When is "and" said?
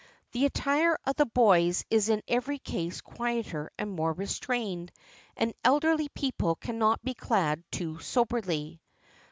3.77-3.91, 5.37-5.53